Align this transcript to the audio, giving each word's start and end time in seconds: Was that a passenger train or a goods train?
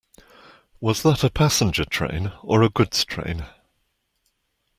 Was 0.79 1.03
that 1.03 1.23
a 1.23 1.29
passenger 1.29 1.85
train 1.85 2.33
or 2.41 2.63
a 2.63 2.71
goods 2.71 3.05
train? 3.05 3.45